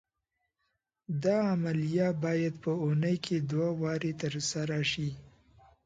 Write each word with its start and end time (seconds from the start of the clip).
دا 1.23 1.37
عملیه 1.53 2.07
باید 2.23 2.53
په 2.63 2.71
اونۍ 2.83 3.15
کې 3.25 3.35
دوه 3.51 3.69
وارې 3.81 4.11
تر 4.21 4.33
سره 4.51 4.77
شي. 4.91 5.09